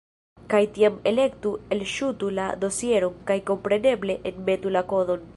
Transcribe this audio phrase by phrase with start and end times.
[0.51, 5.29] Kaj tiam, elektu "Elŝutu la dosieron", kaj kompreneble, enmetu la kodon.